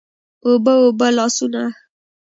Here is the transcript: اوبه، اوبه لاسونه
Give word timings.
اوبه، 0.45 0.73
اوبه 0.83 1.07
لاسونه 1.15 1.63